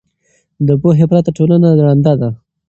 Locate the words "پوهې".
0.81-1.05